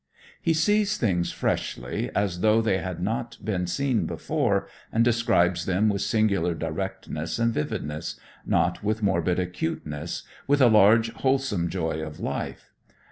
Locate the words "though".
2.39-2.59